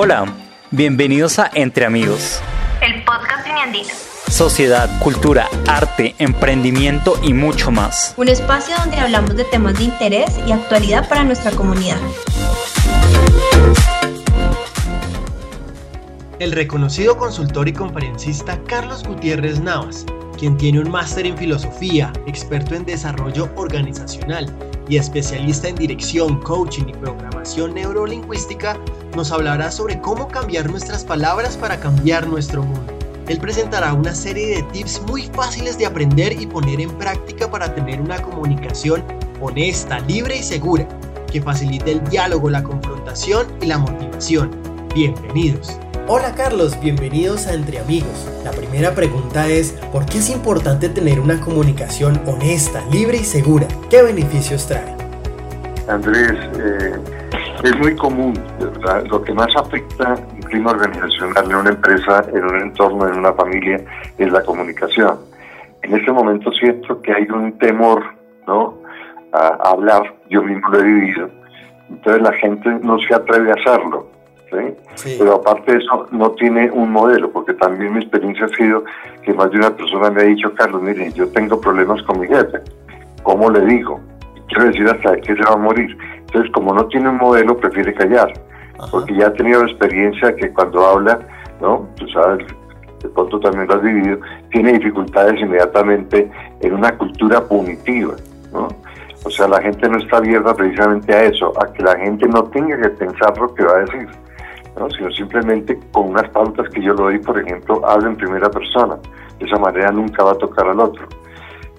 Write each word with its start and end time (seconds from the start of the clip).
Hola, 0.00 0.32
bienvenidos 0.70 1.40
a 1.40 1.50
Entre 1.52 1.84
Amigos. 1.84 2.40
El 2.80 3.02
podcast 3.02 3.48
Andino. 3.48 3.88
Sociedad, 4.28 4.88
cultura, 5.00 5.48
arte, 5.66 6.14
emprendimiento 6.20 7.18
y 7.20 7.32
mucho 7.32 7.72
más. 7.72 8.14
Un 8.16 8.28
espacio 8.28 8.76
donde 8.78 8.98
hablamos 8.98 9.34
de 9.34 9.42
temas 9.42 9.76
de 9.76 9.86
interés 9.86 10.38
y 10.46 10.52
actualidad 10.52 11.08
para 11.08 11.24
nuestra 11.24 11.50
comunidad. 11.50 11.96
El 16.38 16.52
reconocido 16.52 17.18
consultor 17.18 17.66
y 17.66 17.72
conferencista 17.72 18.56
Carlos 18.68 19.02
Gutiérrez 19.02 19.58
Navas, 19.58 20.06
quien 20.38 20.56
tiene 20.56 20.78
un 20.78 20.92
máster 20.92 21.26
en 21.26 21.36
filosofía, 21.36 22.12
experto 22.28 22.76
en 22.76 22.84
desarrollo 22.84 23.50
organizacional 23.56 24.46
y 24.88 24.96
especialista 24.96 25.66
en 25.66 25.74
dirección, 25.74 26.40
coaching 26.40 26.84
y 26.86 26.92
programación 26.92 27.74
neurolingüística, 27.74 28.78
nos 29.18 29.32
hablará 29.32 29.72
sobre 29.72 30.00
cómo 30.00 30.28
cambiar 30.28 30.70
nuestras 30.70 31.02
palabras 31.02 31.56
para 31.56 31.80
cambiar 31.80 32.28
nuestro 32.28 32.62
mundo. 32.62 32.96
Él 33.26 33.38
presentará 33.38 33.92
una 33.92 34.14
serie 34.14 34.46
de 34.46 34.62
tips 34.72 35.02
muy 35.08 35.24
fáciles 35.34 35.76
de 35.76 35.86
aprender 35.86 36.40
y 36.40 36.46
poner 36.46 36.80
en 36.80 36.90
práctica 36.98 37.50
para 37.50 37.74
tener 37.74 38.00
una 38.00 38.22
comunicación 38.22 39.02
honesta, 39.40 39.98
libre 39.98 40.36
y 40.36 40.42
segura, 40.44 40.86
que 41.32 41.42
facilite 41.42 41.90
el 41.90 42.04
diálogo, 42.04 42.48
la 42.48 42.62
confrontación 42.62 43.48
y 43.60 43.66
la 43.66 43.78
motivación. 43.78 44.52
Bienvenidos. 44.94 45.76
Hola 46.06 46.32
Carlos, 46.36 46.78
bienvenidos 46.80 47.48
a 47.48 47.54
Entre 47.54 47.80
Amigos. 47.80 48.28
La 48.44 48.52
primera 48.52 48.94
pregunta 48.94 49.48
es, 49.48 49.72
¿por 49.90 50.06
qué 50.06 50.18
es 50.18 50.30
importante 50.30 50.88
tener 50.88 51.18
una 51.18 51.40
comunicación 51.40 52.22
honesta, 52.24 52.84
libre 52.92 53.18
y 53.18 53.24
segura? 53.24 53.66
¿Qué 53.90 54.00
beneficios 54.00 54.68
trae? 54.68 54.94
Andrés, 55.88 56.38
eh, 56.56 57.17
es 57.64 57.78
muy 57.78 57.94
común, 57.96 58.34
¿verdad? 58.58 59.04
lo 59.06 59.22
que 59.22 59.32
más 59.32 59.54
afecta 59.56 60.14
un 60.32 60.42
clima 60.42 60.70
organizacional 60.70 61.44
en 61.50 61.56
una 61.56 61.70
empresa, 61.70 62.24
en 62.32 62.44
un 62.44 62.60
entorno, 62.60 63.08
en 63.08 63.18
una 63.18 63.32
familia, 63.32 63.80
es 64.16 64.32
la 64.32 64.42
comunicación. 64.42 65.18
En 65.82 65.94
este 65.94 66.12
momento 66.12 66.50
siento 66.52 67.00
que 67.02 67.12
hay 67.12 67.28
un 67.30 67.56
temor 67.58 68.02
¿no? 68.46 68.78
a 69.32 69.70
hablar, 69.70 70.14
yo 70.30 70.42
mismo 70.42 70.68
lo 70.68 70.80
he 70.80 70.82
vivido, 70.82 71.30
entonces 71.90 72.22
la 72.22 72.32
gente 72.32 72.70
no 72.82 72.98
se 73.00 73.14
atreve 73.14 73.50
a 73.50 73.54
hacerlo 73.54 74.18
pero 75.18 75.34
aparte 75.34 75.72
de 75.72 75.78
eso, 75.78 76.06
no 76.10 76.30
tiene 76.32 76.70
un 76.70 76.90
modelo, 76.90 77.30
porque 77.30 77.54
también 77.54 77.92
mi 77.92 78.00
experiencia 78.00 78.46
ha 78.46 78.56
sido 78.56 78.84
que 79.22 79.34
más 79.34 79.50
de 79.50 79.58
una 79.58 79.70
persona 79.70 80.10
me 80.10 80.22
ha 80.22 80.24
dicho, 80.24 80.52
Carlos, 80.54 80.82
mire, 80.82 81.12
yo 81.12 81.28
tengo 81.30 81.60
problemas 81.60 82.02
con 82.02 82.20
mi 82.20 82.26
jefe. 82.26 82.58
¿Cómo 83.22 83.50
le 83.50 83.60
digo? 83.66 84.00
Quiero 84.48 84.64
decir 84.64 84.86
hasta 84.88 85.16
que 85.16 85.34
se 85.34 85.42
va 85.42 85.52
a 85.52 85.56
morir. 85.56 85.96
Entonces, 86.28 86.52
como 86.52 86.72
no 86.72 86.86
tiene 86.86 87.08
un 87.08 87.16
modelo, 87.16 87.56
prefiere 87.56 87.92
callar, 87.94 88.32
porque 88.90 89.14
ya 89.16 89.26
ha 89.26 89.32
tenido 89.32 89.62
experiencia 89.62 90.34
que 90.36 90.52
cuando 90.52 90.86
habla, 90.86 91.20
¿no? 91.60 91.88
Tú 91.96 92.08
sabes, 92.08 92.46
de 93.02 93.08
pronto 93.10 93.40
también 93.40 93.66
lo 93.66 93.74
has 93.74 93.82
vivido, 93.82 94.18
tiene 94.50 94.72
dificultades 94.74 95.40
inmediatamente 95.40 96.30
en 96.60 96.74
una 96.74 96.96
cultura 96.96 97.44
punitiva, 97.44 98.14
¿no? 98.52 98.68
O 99.24 99.30
sea, 99.30 99.48
la 99.48 99.60
gente 99.60 99.88
no 99.88 99.98
está 99.98 100.18
abierta 100.18 100.54
precisamente 100.54 101.14
a 101.14 101.24
eso, 101.24 101.52
a 101.60 101.72
que 101.72 101.82
la 101.82 101.96
gente 101.96 102.28
no 102.28 102.44
tenga 102.44 102.80
que 102.80 102.88
pensar 102.90 103.36
lo 103.36 103.52
que 103.52 103.64
va 103.64 103.72
a 103.72 103.78
decir 103.80 104.08
sino 104.96 105.10
simplemente 105.10 105.78
con 105.92 106.10
unas 106.10 106.28
pautas 106.30 106.68
que 106.70 106.80
yo 106.80 106.94
lo 106.94 107.04
doy, 107.04 107.18
por 107.18 107.38
ejemplo, 107.40 107.82
hablo 107.86 108.08
en 108.08 108.16
primera 108.16 108.48
persona. 108.50 108.96
De 109.38 109.46
esa 109.46 109.58
manera 109.58 109.90
nunca 109.90 110.22
va 110.22 110.32
a 110.32 110.38
tocar 110.38 110.68
al 110.68 110.80
otro. 110.80 111.06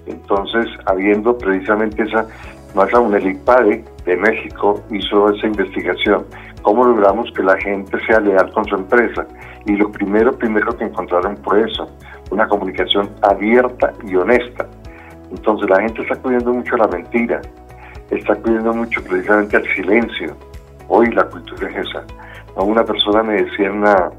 Entonces, 0.06 0.66
habiendo 0.86 1.36
precisamente 1.36 2.02
esa, 2.02 2.26
más 2.74 2.92
aún 2.92 3.14
el 3.14 3.26
IPADE 3.26 3.84
México 4.16 4.82
hizo 4.90 5.30
esa 5.30 5.46
investigación. 5.46 6.26
¿Cómo 6.62 6.84
logramos 6.84 7.30
que 7.32 7.42
la 7.42 7.56
gente 7.58 7.98
sea 8.06 8.20
leal 8.20 8.52
con 8.52 8.64
su 8.66 8.74
empresa? 8.74 9.26
Y 9.66 9.76
lo 9.76 9.90
primero, 9.90 10.32
primero 10.32 10.76
que 10.76 10.84
encontraron 10.84 11.36
fue 11.38 11.62
eso, 11.62 11.86
una 12.30 12.48
comunicación 12.48 13.10
abierta 13.22 13.92
y 14.06 14.14
honesta. 14.16 14.68
Entonces 15.30 15.68
la 15.70 15.80
gente 15.80 16.02
está 16.02 16.16
cuidando 16.16 16.52
mucho 16.52 16.76
la 16.76 16.88
mentira, 16.88 17.40
está 18.10 18.34
cuidando 18.36 18.74
mucho 18.74 19.02
precisamente 19.04 19.56
el 19.56 19.74
silencio. 19.74 20.36
Hoy 20.88 21.06
la 21.12 21.24
cultura 21.24 21.68
es 21.68 21.88
esa 21.88 22.04
a 22.56 22.62
una 22.62 22.84
persona 22.84 23.22
me 23.22 23.42
decía 23.42 23.66
en 23.66 23.78
una, 23.78 24.10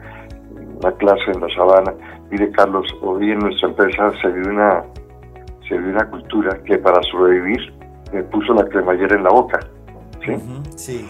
clase 0.97 1.31
en 1.31 1.41
la 1.41 1.49
sabana, 1.55 1.93
mire 2.29 2.49
Carlos, 2.51 2.87
hoy 3.01 3.31
en 3.31 3.39
nuestra 3.39 3.69
empresa 3.69 4.11
se 4.21 4.29
vive 4.29 4.49
una, 4.49 4.83
se 5.67 5.77
vive 5.77 5.91
una 5.91 6.09
cultura 6.09 6.57
que 6.63 6.77
para 6.77 7.01
sobrevivir 7.03 7.73
me 8.13 8.23
puso 8.23 8.53
la 8.53 8.65
cremallera 8.65 9.15
en 9.15 9.23
la 9.23 9.29
boca. 9.29 9.59
¿Sí? 10.75 11.09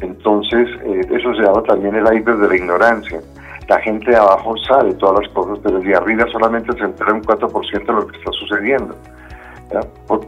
Entonces, 0.00 0.68
eh, 0.84 1.00
eso 1.10 1.34
se 1.34 1.42
llama 1.42 1.62
también 1.62 1.94
el 1.94 2.04
iceberg 2.04 2.38
de 2.40 2.48
la 2.48 2.56
ignorancia. 2.56 3.20
La 3.68 3.78
gente 3.80 4.10
de 4.10 4.16
abajo 4.16 4.56
sabe 4.68 4.92
todas 4.94 5.24
las 5.24 5.32
cosas, 5.32 5.58
pero 5.62 5.78
de 5.78 5.94
arriba 5.94 6.26
solamente 6.32 6.72
se 6.72 6.84
entera 6.84 7.12
un 7.12 7.22
4% 7.22 7.86
de 7.86 7.92
lo 7.92 8.06
que 8.06 8.18
está 8.18 8.32
sucediendo. 8.32 8.96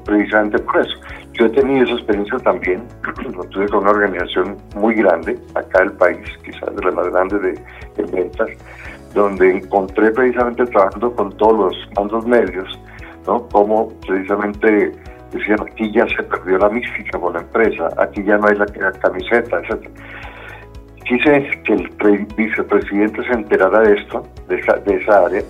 precisamente 0.04 0.58
por 0.60 0.80
eso. 0.80 0.94
Yo 1.34 1.46
he 1.46 1.50
tenido 1.50 1.84
esa 1.84 1.94
experiencia 1.94 2.38
también, 2.38 2.82
lo 3.36 3.44
tuve 3.44 3.68
con 3.68 3.80
una 3.80 3.90
organización 3.90 4.56
muy 4.76 4.94
grande, 4.94 5.36
acá 5.54 5.80
del 5.80 5.92
país, 5.92 6.20
quizás 6.44 6.74
de 6.76 6.84
las 6.84 6.94
más 6.94 7.08
grandes 7.10 7.42
de, 7.42 8.04
ventas, 8.12 8.48
donde 9.12 9.56
encontré 9.56 10.12
precisamente 10.12 10.64
trabajando 10.66 11.12
con 11.12 11.36
todos 11.36 11.72
los 11.72 11.90
mandos 11.96 12.24
medios, 12.26 12.80
¿no? 13.26 13.46
Como 13.48 13.88
precisamente 14.06 14.92
decían, 15.38 15.60
aquí 15.60 15.90
ya 15.92 16.06
se 16.08 16.22
perdió 16.22 16.58
la 16.58 16.68
mística 16.68 17.18
con 17.18 17.32
la 17.34 17.40
empresa, 17.40 17.88
aquí 17.98 18.22
ya 18.24 18.38
no 18.38 18.48
hay 18.48 18.56
la, 18.56 18.66
camiseta, 18.66 19.60
etc. 19.60 19.88
Quise 21.04 21.62
que 21.64 21.72
el 21.74 22.26
vicepresidente 22.36 23.22
se 23.24 23.32
enterara 23.32 23.80
de 23.80 23.94
esto, 23.94 24.26
de 24.48 24.56
esa, 24.58 24.74
de 24.76 24.96
esa 24.96 25.24
área, 25.26 25.42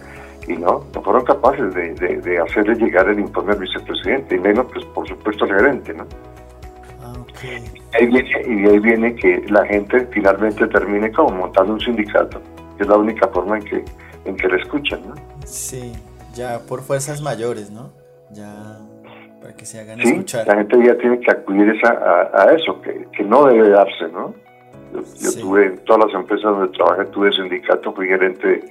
y 0.49 0.53
no, 0.55 0.85
no 0.95 1.03
fueron 1.03 1.25
capaces 1.25 1.75
de, 1.75 2.39
hacerle 2.39 2.75
llegar 2.75 3.09
el 3.09 3.21
informe 3.21 3.53
al 3.53 3.61
vicepresidente, 3.61 4.37
y 4.37 4.39
menos, 4.39 4.67
pues, 4.73 4.85
por 4.87 5.07
supuesto, 5.09 5.45
al 5.45 5.55
gerente, 5.55 5.95
¿no? 5.95 6.07
Ah, 7.03 7.15
y, 7.43 7.97
ahí 7.97 8.07
viene, 8.07 8.31
y 8.47 8.69
ahí 8.69 8.79
viene 8.79 9.15
que 9.15 9.45
la 9.49 9.65
gente 9.67 10.07
finalmente 10.11 10.67
termine 10.67 11.13
como 11.13 11.31
montando 11.31 11.75
un 11.75 11.81
sindicato, 11.81 12.41
que 12.77 12.83
es 12.83 12.89
la 12.89 12.97
única 12.97 13.29
forma 13.29 13.59
en 13.59 13.65
que, 13.65 13.85
en 14.25 14.37
que 14.37 14.49
le 14.49 14.57
escuchan, 14.57 15.01
¿no? 15.07 15.15
Sí, 15.45 15.93
ya 16.35 16.61
por 16.61 16.83
fuerzas 16.83 17.23
mayores, 17.23 17.71
¿no? 17.71 17.93
Ya 18.31 18.79
para 19.45 19.55
que 19.55 19.67
se 19.67 19.79
hagan 19.79 20.01
sí, 20.01 20.09
escuchar. 20.09 20.47
La 20.47 20.57
gente 20.57 20.75
ya 20.83 20.97
tiene 20.97 21.21
que 21.21 21.31
acudir 21.31 21.75
a, 21.85 22.31
a, 22.33 22.55
eso, 22.55 22.81
que, 22.81 23.07
que, 23.13 23.23
no 23.23 23.45
debe 23.45 23.69
darse, 23.69 24.09
¿no? 24.11 24.35
Yo, 25.21 25.39
tuve 25.39 25.67
en 25.67 25.79
todas 25.85 26.07
las 26.07 26.15
empresas 26.19 26.51
donde 26.51 26.69
trabajé, 26.69 27.05
tuve 27.11 27.31
sindicato, 27.31 27.93
fui 27.93 28.07
gerente 28.07 28.65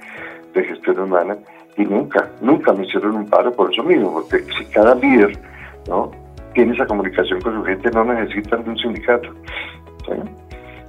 de 0.52 0.64
gestión 0.64 0.98
humana 0.98 1.36
y 1.76 1.84
nunca, 1.84 2.28
nunca 2.40 2.72
me 2.72 2.84
hicieron 2.84 3.14
un 3.14 3.30
paro 3.30 3.52
por 3.52 3.72
eso 3.72 3.84
mismo, 3.84 4.14
porque 4.14 4.44
si 4.58 4.64
cada 4.64 4.96
líder 4.96 5.38
¿no? 5.86 6.10
tiene 6.54 6.74
esa 6.74 6.86
comunicación 6.86 7.40
con 7.40 7.54
su 7.54 7.64
gente, 7.66 7.88
no 7.92 8.04
necesitan 8.06 8.64
de 8.64 8.70
un 8.70 8.78
sindicato. 8.78 9.28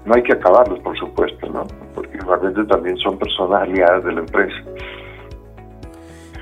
No 0.03 0.16
hay 0.16 0.23
que 0.23 0.34
acabarlos, 0.34 0.79
por 0.79 0.97
supuesto, 0.97 1.47
¿no? 1.47 1.67
porque 1.94 2.17
realmente 2.17 2.63
también 2.63 2.97
son 2.97 3.19
personas 3.19 3.62
aliadas 3.62 4.03
de 4.03 4.13
la 4.13 4.22
empresa. 4.22 4.63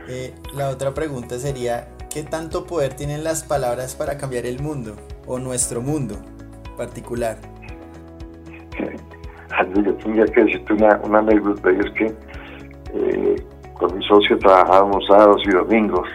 Eh, 0.07 0.33
la 0.55 0.69
otra 0.69 0.93
pregunta 0.93 1.37
sería, 1.39 1.87
¿qué 2.13 2.21
tanto 2.21 2.65
poder 2.65 2.93
tienen 2.93 3.23
las 3.23 3.43
palabras 3.43 3.95
para 3.95 4.17
cambiar 4.19 4.45
el 4.45 4.61
mundo 4.61 4.95
o 5.25 5.39
nuestro 5.39 5.81
mundo 5.81 6.15
particular? 6.77 7.37
Yo 9.75 9.95
tendría 9.95 10.25
que 10.25 10.43
decirte 10.43 10.73
una, 10.73 10.99
una 11.03 11.19
anécdota 11.19 11.71
y 11.71 11.79
es 11.79 11.91
que 11.91 12.05
eh, 12.93 13.43
con 13.73 13.97
mi 13.97 14.05
socio 14.05 14.37
trabajábamos 14.37 15.05
sábados 15.07 15.41
y 15.45 15.51
domingos, 15.51 16.07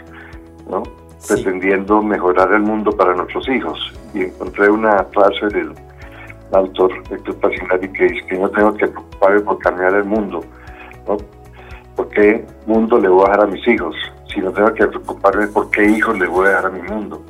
¿no? 0.70 0.84
pretendiendo 1.26 2.00
mejorar 2.00 2.53
el 2.53 2.60
mundo 2.60 2.92
para 2.92 3.14
nuestros 3.14 3.48
hijos. 3.48 3.78
Y 4.14 4.22
encontré 4.22 4.70
una 4.70 5.04
frase 5.04 5.47
del 5.48 5.72
autor 6.53 6.93
Héctor 7.11 7.37
Pacinari 7.37 7.90
que 7.93 8.05
dice 8.05 8.26
que 8.28 8.38
no 8.38 8.49
tengo 8.50 8.72
que 8.75 8.87
preocuparme 8.87 9.40
por 9.40 9.58
cambiar 9.58 9.94
el 9.94 10.05
mundo, 10.05 10.44
¿no? 11.08 11.17
¿Por 11.96 12.08
qué 12.11 12.46
mundo 12.67 12.99
le 13.00 13.08
voy 13.08 13.25
a 13.25 13.31
dejar 13.31 13.44
a 13.44 13.46
mis 13.46 13.67
hijos? 13.67 13.96
Si 14.32 14.40
no 14.40 14.52
tengo 14.52 14.72
que 14.75 14.86
preocuparme 14.86 15.46
por 15.48 15.70
qué 15.70 15.84
hijos 15.84 16.19
le 16.19 16.26
voy 16.26 16.46
a 16.46 16.50
dejar 16.50 16.66
a 16.66 16.70
mi 16.70 16.82
mundo. 16.82 17.22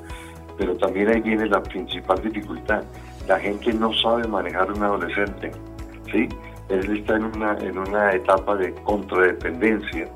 Pero 0.57 0.77
también 0.77 1.09
ahí 1.09 1.21
viene 1.21 1.47
la 1.47 1.63
principal 1.63 2.21
dificultad. 2.23 2.83
La 3.27 3.39
gente 3.39 3.73
no 3.73 3.93
sabe 3.93 4.27
manejar 4.27 4.73
un 4.73 4.83
adolescente, 4.83 5.53
¿sí? 6.11 6.29
él 6.69 6.99
está 6.99 7.17
en 7.17 7.25
una, 7.25 7.57
en 7.59 7.79
una 7.79 8.13
etapa 8.13 8.57
de 8.57 8.75
contradependencia 8.83 10.09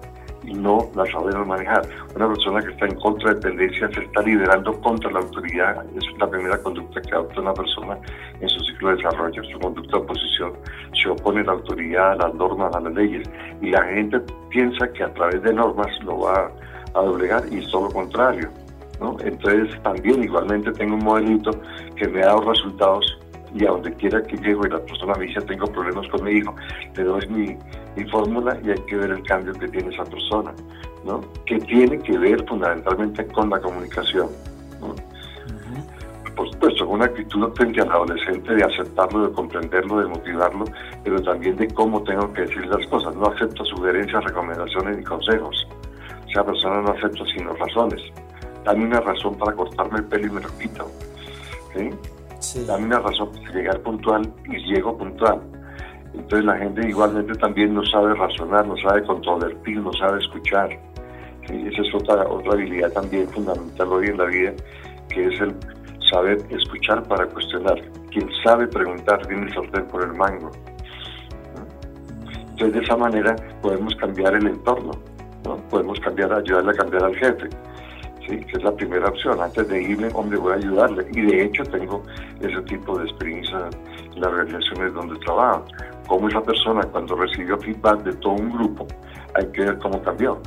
y 0.44 0.55
no 0.55 0.91
la 0.94 1.05
sabemos 1.06 1.47
manejar. 1.47 1.83
Una 2.15 2.29
persona 2.29 2.61
que 2.61 2.73
está 2.73 2.87
en 2.87 2.97
contradependencia 2.97 3.89
se 3.93 4.05
está 4.05 4.23
liderando 4.23 4.81
contra 4.81 5.11
la 5.11 5.21
autoridad. 5.21 5.85
Es 5.97 6.05
la 6.19 6.29
primera 6.29 6.62
conducta 6.62 7.00
que 7.00 7.15
adopta 7.15 7.41
una 7.41 7.55
persona 7.55 7.99
en 8.41 8.49
su 8.49 8.61
ciclo 8.61 8.91
de 8.91 8.97
desarrollo. 8.97 9.44
Su 9.44 9.59
conducta 9.59 9.97
de 9.97 10.03
oposición 10.03 10.53
se 11.00 11.09
opone 11.09 11.41
a 11.41 11.44
la 11.44 11.53
autoridad, 11.53 12.12
a 12.12 12.27
las 12.27 12.35
normas, 12.35 12.75
a 12.75 12.81
las 12.81 12.94
leyes. 12.94 13.29
Y 13.61 13.71
la 13.71 13.83
gente 13.85 14.21
piensa 14.50 14.93
que 14.93 15.05
a 15.05 15.12
través 15.15 15.43
de 15.43 15.53
normas 15.53 15.91
lo 16.05 16.21
va 16.21 16.50
a 16.95 17.00
doblegar 17.00 17.45
y 17.50 17.59
es 17.59 17.71
todo 17.71 17.87
lo 17.87 17.91
contrario. 17.91 18.50
Entonces 19.25 19.83
también 19.83 20.23
igualmente 20.23 20.71
tengo 20.73 20.95
un 20.95 21.05
modelito 21.05 21.50
que 21.97 22.06
me 22.09 22.23
ha 22.23 22.27
dado 22.27 22.53
resultados 22.53 23.19
y 23.54 23.64
a 23.66 23.70
donde 23.70 23.93
quiera 23.94 24.22
que 24.22 24.37
llego 24.37 24.66
y 24.66 24.70
la 24.70 24.81
persona 24.81 25.14
me 25.14 25.26
dice 25.26 25.40
tengo 25.43 25.66
problemas 25.66 26.08
con 26.08 26.25
mi 26.25 26.32
hijo, 26.32 26.54
le 26.96 27.04
doy 27.04 27.26
mi, 27.28 27.56
mi 27.96 28.10
fórmula 28.10 28.58
y 28.64 28.70
hay 28.70 28.81
que 28.87 28.96
ver 28.96 29.10
el 29.10 29.22
cambio 29.25 29.52
que 29.54 29.69
tiene 29.69 29.94
esa 29.94 30.04
persona, 30.04 30.52
¿no? 31.04 31.20
Que 31.46 31.58
tiene 31.58 31.99
que 31.99 32.19
ver 32.19 32.44
fundamentalmente 32.46 33.26
con 33.26 33.50
la 33.50 33.60
comunicación, 33.60 34.28
¿no? 34.81 34.94
Por 36.34 36.50
supuesto, 36.50 36.88
una 36.88 37.04
actitud 37.04 37.52
frente 37.54 37.82
al 37.82 37.90
adolescente 37.90 38.54
de 38.54 38.64
aceptarlo, 38.64 39.28
de 39.28 39.34
comprenderlo, 39.34 40.00
de 40.00 40.06
motivarlo, 40.06 40.64
pero 41.04 41.20
también 41.20 41.56
de 41.56 41.69
cómo 41.69 42.02
tengo 42.04 42.32
que 42.32 42.43
decir 42.43 42.66
las 42.66 42.87
cosas. 42.87 43.14
No 43.14 43.26
acepto 43.26 43.64
sugerencias, 43.66 44.25
recomendaciones 44.25 44.96
ni 44.96 45.04
consejos. 45.04 45.69
Esa 46.31 46.44
persona 46.44 46.81
no 46.81 46.93
acepta 46.93 47.25
sino 47.26 47.52
razones. 47.52 48.00
Dame 48.64 48.87
una 48.87 49.00
razón 49.00 49.37
para 49.37 49.52
cortarme 49.52 49.99
el 49.99 50.04
pelo 50.04 50.26
y 50.26 50.31
me 50.31 50.40
repito. 50.40 50.90
¿sí? 51.75 51.90
Dame 52.67 52.87
una 52.87 52.99
razón 52.99 53.31
para 53.31 53.55
llegar 53.55 53.81
puntual 53.83 54.23
y 54.47 54.56
llego 54.73 54.99
puntual. 54.99 55.41
Entonces 56.12 56.44
la 56.44 56.56
gente 56.59 56.89
igualmente 56.89 57.35
también 57.35 57.73
no 57.73 57.85
sabe 57.87 58.15
razonar, 58.15 58.67
no 58.67 58.77
sabe 58.79 59.05
controvertir, 59.05 59.79
no 59.79 59.93
sabe 59.93 60.19
escuchar. 60.19 60.71
Esa 61.44 61.83
es 61.83 61.94
otra, 61.94 62.29
otra 62.29 62.53
habilidad 62.53 62.91
también 62.93 63.29
fundamental 63.29 63.89
hoy 63.89 64.09
en 64.09 64.19
la 64.19 64.25
vida, 64.25 64.53
que 65.09 65.27
es 65.27 65.41
el 65.41 65.55
saber 66.11 66.39
escuchar 66.50 67.05
para 67.05 67.27
cuestionar. 67.27 67.81
Quien 68.11 68.29
sabe 68.45 68.67
preguntar 68.67 69.25
tiene 69.27 69.47
el 69.47 69.55
sartén 69.55 69.87
por 69.87 70.03
el 70.03 70.12
mango. 70.15 70.50
Entonces 72.50 72.73
de 72.73 72.81
esa 72.81 72.97
manera 72.97 73.37
podemos 73.62 73.95
cambiar 73.97 74.35
el 74.35 74.49
entorno, 74.49 74.91
¿no? 75.45 75.56
podemos 75.69 75.99
cambiar, 76.00 76.33
ayudarle 76.33 76.73
a 76.73 76.75
cambiar 76.75 77.05
al 77.05 77.15
jefe. 77.15 77.49
¿Sí? 78.29 78.39
que 78.39 78.59
es 78.59 78.63
la 78.63 78.75
primera 78.75 79.09
opción. 79.09 79.41
Antes 79.41 79.69
de 79.69 79.83
irme, 79.83 80.09
hombre, 80.15 80.39
voy 80.39 80.53
a 80.53 80.57
ayudarle. 80.57 81.07
Y 81.13 81.23
de 81.23 81.45
hecho 81.45 81.65
tengo 81.65 82.03
ese 82.41 82.61
tipo 82.63 82.99
de 82.99 83.05
experiencia 83.05 83.69
en 84.15 84.21
las 84.21 84.31
organizaciones 84.31 84.95
donde 84.95 85.19
trabajo. 85.21 85.65
Como 86.07 86.29
esa 86.29 86.43
persona 86.43 86.83
cuando 86.83 87.17
recibió 87.17 87.59
feedback 87.59 88.03
de 88.03 88.13
todo 88.15 88.33
un 88.35 88.51
grupo, 88.53 88.87
hay 89.35 89.47
que 89.53 89.63
ver 89.63 89.79
cómo 89.79 90.03
cambió. 90.03 90.41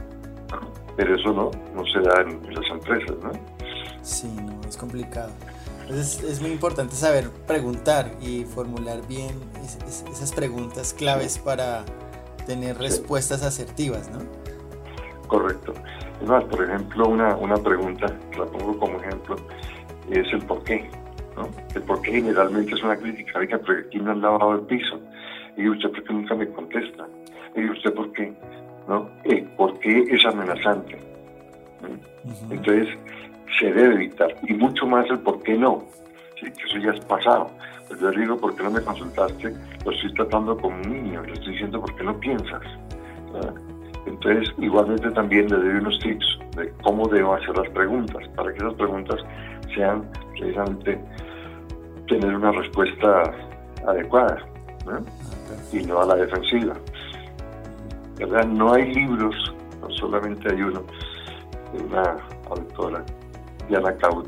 Pero 0.98 1.16
eso 1.16 1.34
no, 1.34 1.52
no 1.76 1.86
se 1.86 2.00
da 2.00 2.22
en 2.22 2.42
las 2.54 2.70
empresas, 2.70 3.16
¿no? 3.22 3.32
Sí, 4.02 4.32
no, 4.36 4.68
es 4.68 4.78
complicado. 4.78 5.32
Entonces 5.82 6.24
es 6.24 6.42
muy 6.42 6.52
importante 6.52 6.96
saber 6.96 7.30
preguntar 7.46 8.12
y 8.20 8.44
formular 8.44 9.06
bien 9.08 9.32
esas 10.12 10.32
preguntas 10.32 10.94
claves 10.94 11.38
para 11.38 11.86
tener 12.48 12.78
respuestas 12.78 13.44
asertivas, 13.44 14.10
¿no? 14.10 14.20
Correcto. 15.28 15.74
Es 16.22 16.28
más, 16.28 16.44
por 16.46 16.64
ejemplo, 16.64 17.08
una, 17.08 17.36
una 17.36 17.58
pregunta, 17.58 18.08
que 18.32 18.40
la 18.40 18.46
pongo 18.46 18.78
como 18.80 19.00
ejemplo, 19.00 19.36
es 20.10 20.32
el 20.34 20.40
por 20.46 20.64
qué. 20.64 20.90
¿no? 21.36 21.50
El 21.74 21.82
por 21.84 22.02
qué 22.02 22.14
generalmente 22.14 22.74
es 22.74 22.84
una 22.84 22.96
crítica. 22.96 23.40
Oiga, 23.40 23.60
pero 23.66 23.80
aquí 23.80 24.00
no 24.00 24.12
han 24.12 24.22
lavado 24.22 24.54
el 24.54 24.62
piso. 24.62 25.00
Y 25.58 25.68
usted, 25.70 25.92
¿por 25.92 26.04
qué 26.04 26.14
nunca 26.14 26.36
me 26.36 26.48
contesta? 26.50 27.08
Y 27.56 27.70
usted, 27.70 27.94
¿por 27.94 28.12
qué? 28.14 28.34
¿No? 28.88 29.10
El 29.24 29.44
por 29.58 29.78
qué 29.80 30.04
es 30.10 30.26
amenazante. 30.26 30.98
Entonces, 32.50 32.90
se 33.60 33.72
debe 33.72 33.96
evitar. 33.96 34.36
Y 34.48 34.54
mucho 34.54 34.86
más 34.86 35.10
el 35.10 35.20
por 35.20 35.42
qué 35.44 35.56
no. 35.56 35.84
¿sí? 36.40 36.52
Que 36.52 36.64
eso 36.64 36.78
ya 36.80 36.92
es 36.92 37.06
pasado. 37.06 37.50
Pues 37.88 38.00
yo 38.00 38.12
digo, 38.12 38.38
¿por 38.38 38.56
qué 38.56 38.64
no 38.64 38.72
me 38.72 38.82
consultaste? 38.82 39.54
Lo 39.86 39.92
estoy 39.92 40.14
tratando 40.14 40.58
como 40.58 40.76
un 40.76 41.04
niño. 41.04 41.22
Le 41.24 41.34
estoy 41.34 41.54
diciendo, 41.54 41.80
¿por 41.82 41.96
qué 41.96 42.04
no 42.04 42.20
piensas? 42.20 42.64
Entonces, 44.06 44.54
igualmente 44.60 45.10
también 45.12 45.50
le 45.50 45.58
doy 45.58 45.76
unos 45.78 46.00
tips 46.00 46.40
de 46.56 46.72
cómo 46.84 47.08
debo 47.08 47.34
hacer 47.34 47.58
las 47.58 47.70
preguntas, 47.70 48.28
para 48.36 48.52
que 48.52 48.58
esas 48.58 48.74
preguntas 48.76 49.20
sean 49.74 50.04
precisamente 50.32 51.00
tener 52.08 52.36
una 52.36 52.52
respuesta 52.52 53.34
adecuada 53.88 54.38
y 55.72 55.78
no 55.84 56.02
a 56.02 56.06
la 56.06 56.16
defensiva. 56.16 56.74
¿Verdad? 58.18 58.46
No 58.46 58.74
hay 58.74 58.94
libros, 58.94 59.54
solamente 59.90 60.54
hay 60.54 60.62
uno, 60.62 60.84
de 61.74 61.84
una 61.84 62.16
autora, 62.50 63.04
Diana 63.68 63.94
Caut, 63.98 64.28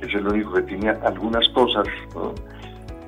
que 0.00 0.06
es 0.06 0.14
el 0.14 0.26
único 0.26 0.54
que 0.54 0.62
tiene 0.62 0.90
algunas 0.90 1.46
cosas 1.50 1.86
¿no? 2.14 2.34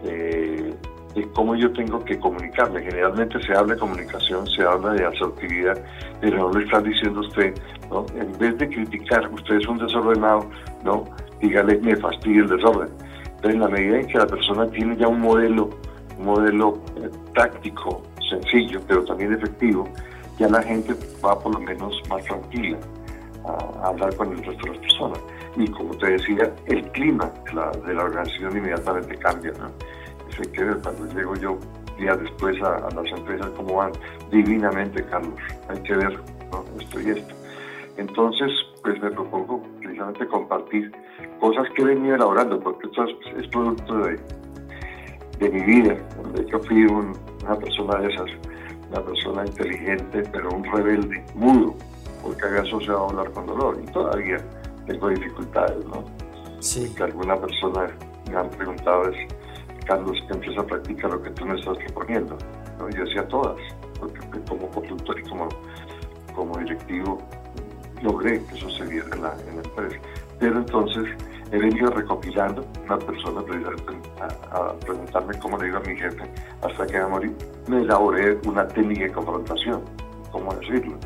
eh, 0.05 0.75
de 1.15 1.29
cómo 1.33 1.55
yo 1.55 1.73
tengo 1.73 2.05
que 2.05 2.19
comunicarme. 2.19 2.83
Generalmente 2.83 3.41
se 3.43 3.53
habla 3.55 3.75
de 3.75 3.81
comunicación, 3.81 4.47
se 4.47 4.63
habla 4.63 4.93
de 4.93 5.05
asertividad, 5.05 5.79
pero 6.21 6.39
no 6.39 6.59
le 6.59 6.65
está 6.65 6.81
diciendo 6.81 7.21
usted, 7.21 7.55
¿no? 7.91 8.07
En 8.15 8.37
vez 8.39 8.57
de 8.59 8.69
criticar, 8.69 9.29
usted 9.33 9.57
es 9.57 9.67
un 9.67 9.79
desordenado, 9.79 10.47
¿no? 10.85 11.05
Dígale, 11.41 11.79
me 11.79 11.97
fastidia 11.97 12.43
el 12.43 12.49
desorden. 12.49 12.89
Entonces, 13.25 13.55
en 13.55 13.61
la 13.61 13.69
medida 13.69 14.01
en 14.01 14.07
que 14.07 14.19
la 14.19 14.27
persona 14.27 14.67
tiene 14.69 14.97
ya 14.97 15.09
un 15.09 15.21
modelo, 15.21 15.71
un 16.19 16.25
modelo 16.25 16.79
eh, 16.97 17.11
táctico, 17.35 18.03
sencillo, 18.31 18.81
pero 18.87 19.05
también 19.05 19.33
efectivo, 19.33 19.89
ya 20.39 20.49
la 20.49 20.63
gente 20.63 20.95
va 21.25 21.39
por 21.39 21.53
lo 21.53 21.61
menos 21.61 22.01
más 22.09 22.25
tranquila 22.25 22.79
a, 23.45 23.89
hablar 23.89 24.15
con 24.17 24.33
el 24.33 24.39
resto 24.45 24.65
de 24.65 24.71
las 24.71 24.79
personas. 24.79 25.21
Y 25.57 25.67
como 25.69 25.95
te 25.97 26.13
decía, 26.13 26.55
el 26.67 26.83
clima 26.93 27.31
la, 27.53 27.71
de 27.71 27.95
la 27.95 28.05
organización 28.05 28.57
inmediatamente 28.57 29.17
cambia, 29.17 29.53
¿no? 29.59 29.71
Hay 30.39 30.53
que 30.53 30.65
ver 30.65 30.79
cuando 30.83 31.07
llego 31.15 31.37
yo 31.37 31.59
días 31.99 32.19
después 32.21 32.61
a, 32.63 32.89
las 32.95 33.19
empresas 33.19 33.49
cómo 33.57 33.77
van 33.77 33.93
divinamente, 34.31 35.05
Carlos. 35.05 35.35
Hay 35.69 35.83
que 35.83 35.95
ver 35.95 36.19
esto 36.81 37.01
y 37.01 37.11
esto. 37.11 37.35
Entonces, 37.97 38.51
pues 38.83 39.01
me 39.01 39.11
propongo 39.11 39.63
precisamente 39.81 40.27
compartir 40.27 40.93
cosas 41.41 41.69
que 41.75 41.83
he 41.83 41.85
venido 41.85 42.15
elaborando, 42.17 42.59
porque 42.61 42.87
esto 42.87 43.05
es, 43.37 43.47
producto 43.49 43.99
de, 43.99 44.19
de, 45.39 45.51
mi 45.51 45.61
vida. 45.63 45.97
Yo 46.51 46.59
fui 46.61 46.85
una 46.85 47.57
persona 47.57 48.01
de 48.01 48.13
esas, 48.13 48.31
una 48.91 49.03
persona 49.03 49.47
inteligente, 49.47 50.23
pero 50.33 50.51
un 50.51 50.65
rebelde, 50.65 51.23
mudo, 51.35 51.75
porque 52.23 52.47
había 52.47 52.63
asociado 52.63 53.07
a 53.07 53.11
hablar 53.11 53.31
con 53.33 53.47
dolor. 53.47 53.79
Y 53.83 53.93
todavía 53.93 54.39
tengo 54.87 55.09
dificultades, 55.11 55.85
¿no? 55.87 56.05
Sí. 56.61 56.93
Que 56.97 57.03
alguna 57.05 57.37
persona 57.37 57.91
me 58.31 58.37
han 58.37 58.49
preguntado 58.51 59.09
es 59.11 59.17
Carlos, 59.85 60.23
que 60.27 60.35
empieza 60.35 60.61
a 60.61 60.67
practicar 60.67 61.11
lo 61.11 61.23
que 61.23 61.31
tú 61.31 61.47
me 61.47 61.59
estás 61.59 61.77
proponiendo. 61.79 62.37
Yo 62.95 63.05
decía 63.05 63.27
todas, 63.29 63.57
porque 63.99 64.21
como 64.49 64.69
consultor 64.71 65.19
y 65.19 65.23
como, 65.23 65.49
como 66.35 66.59
directivo 66.59 67.19
logré 68.03 68.43
que 68.45 68.85
viera 68.85 69.09
en 69.15 69.23
la, 69.23 69.33
en 69.49 69.57
la 69.57 69.63
empresa. 69.63 69.97
Pero 70.39 70.59
entonces 70.59 71.05
he 71.53 71.59
venido 71.59 71.91
recopilando 71.91 72.67
una 72.85 72.99
persona 72.99 73.41
a, 73.41 74.73
preguntarme 74.81 75.39
cómo 75.39 75.59
le 75.59 75.67
digo 75.67 75.77
a 75.77 75.81
mi 75.81 75.97
jefe 75.97 76.25
hasta 76.63 76.87
que 76.87 76.99
me 76.99 77.07
morí. 77.07 77.37
Me 77.69 77.83
elaboré 77.83 78.39
una 78.47 78.67
técnica 78.67 79.05
de 79.05 79.13
confrontación, 79.13 79.83
cómo 80.31 80.53
decirlo. 80.55 80.97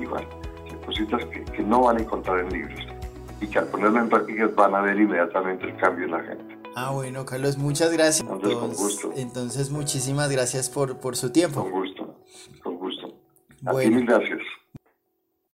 Igual, 0.00 0.26
cositas 0.86 1.24
que, 1.26 1.44
que 1.44 1.62
no 1.62 1.82
van 1.82 1.98
a 1.98 2.00
encontrar 2.00 2.40
en 2.40 2.50
libros 2.50 2.80
y 3.40 3.46
que 3.46 3.58
al 3.58 3.66
ponerlo 3.66 4.00
en 4.00 4.08
práctica 4.08 4.48
van 4.54 4.74
a 4.74 4.80
ver 4.80 4.98
inmediatamente 4.98 5.66
el 5.66 5.76
cambio 5.76 6.04
en 6.06 6.10
la 6.12 6.20
gente. 6.20 6.59
Ah, 6.74 6.92
bueno, 6.92 7.24
Carlos, 7.26 7.58
muchas 7.58 7.92
gracias. 7.92 8.20
Entonces, 8.20 8.58
con 8.58 8.74
gusto. 8.74 9.12
Entonces, 9.16 9.70
muchísimas 9.70 10.30
gracias 10.30 10.70
por, 10.70 10.98
por 10.98 11.16
su 11.16 11.30
tiempo. 11.30 11.62
Con 11.62 11.72
gusto, 11.72 12.16
con 12.62 12.76
gusto. 12.76 13.14
A 13.66 13.72
bueno. 13.72 13.90
ti 13.90 13.96
mil 13.96 14.06
gracias. 14.06 14.39